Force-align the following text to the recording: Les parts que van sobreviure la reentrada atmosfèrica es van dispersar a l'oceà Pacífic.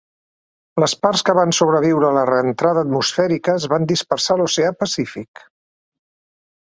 Les 0.83 0.93
parts 1.05 1.23
que 1.25 1.33
van 1.39 1.51
sobreviure 1.57 2.07
la 2.15 2.23
reentrada 2.29 2.83
atmosfèrica 2.87 3.55
es 3.61 3.67
van 3.75 3.85
dispersar 3.91 4.33
a 4.37 4.39
l'oceà 4.41 4.73
Pacífic. 4.81 5.45